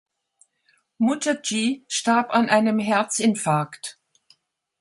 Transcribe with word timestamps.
Mukherjee 0.97 1.85
starb 1.87 2.31
an 2.33 2.49
einem 2.49 2.79
Herzinfarkt. 2.79 3.99